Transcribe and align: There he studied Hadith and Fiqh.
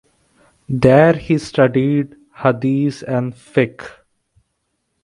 There 0.67 1.13
he 1.13 1.37
studied 1.37 2.15
Hadith 2.37 3.03
and 3.07 3.35
Fiqh. 3.35 3.85